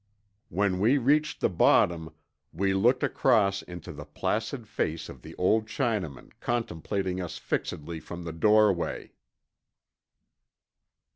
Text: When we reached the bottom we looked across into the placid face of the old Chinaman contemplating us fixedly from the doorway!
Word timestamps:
When 0.49 0.79
we 0.79 0.97
reached 0.97 1.41
the 1.41 1.49
bottom 1.49 2.15
we 2.51 2.73
looked 2.73 3.03
across 3.03 3.61
into 3.61 3.93
the 3.93 4.03
placid 4.03 4.67
face 4.67 5.09
of 5.09 5.21
the 5.21 5.35
old 5.35 5.67
Chinaman 5.67 6.31
contemplating 6.39 7.21
us 7.21 7.37
fixedly 7.37 7.99
from 7.99 8.23
the 8.23 8.33
doorway! 8.33 9.11